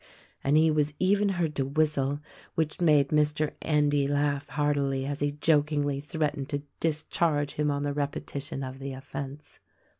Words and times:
And 0.43 0.57
he 0.57 0.71
was 0.71 0.95
even 0.97 1.29
heard 1.29 1.53
to 1.57 1.63
whistle— 1.63 2.21
which 2.55 2.81
made 2.81 3.09
Mr. 3.09 3.51
Endy 3.61 4.07
laugh 4.07 4.49
heartily 4.49 5.05
as 5.05 5.19
he 5.19 5.33
jokingly 5.33 5.99
threat 5.99 6.35
ened 6.35 6.47
to 6.47 6.63
discharge 6.79 7.51
him 7.51 7.69
on 7.69 7.85
a 7.85 7.93
repetition 7.93 8.63
of 8.63 8.79
the 8.79 8.93
offence. 8.93 9.59